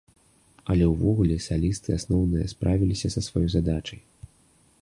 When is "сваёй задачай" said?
3.27-3.99